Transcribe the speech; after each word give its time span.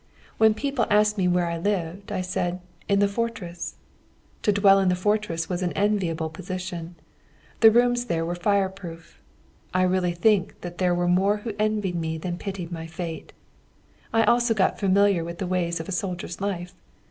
When 0.39 0.55
people 0.55 0.87
asked 0.89 1.19
me 1.19 1.27
where 1.27 1.45
I 1.45 1.59
lived, 1.59 2.11
I 2.11 2.21
said 2.21 2.59
'in 2.89 2.97
the 2.97 3.07
fortress!' 3.07 3.75
To 4.41 4.51
dwell 4.51 4.79
in 4.79 4.89
the 4.89 4.95
fortress 4.95 5.47
was 5.47 5.61
an 5.61 5.73
enviable 5.73 6.31
position. 6.31 6.95
The 7.59 7.69
rooms 7.69 8.05
there 8.05 8.25
were 8.25 8.33
fire 8.33 8.67
proof. 8.67 9.21
I 9.75 9.83
really 9.83 10.13
think 10.13 10.59
that 10.61 10.79
there 10.79 10.95
were 10.95 11.07
more 11.07 11.37
who 11.45 11.53
envied 11.59 12.23
than 12.23 12.39
pitied 12.39 12.71
my 12.71 12.87
fate. 12.87 13.31
I 14.11 14.23
also 14.23 14.55
got 14.55 14.79
familiar 14.79 15.23
with 15.23 15.37
the 15.37 15.45
ways 15.45 15.79
of 15.79 15.87
a 15.87 15.91
soldier's 15.91 16.41
life. 16.41 16.73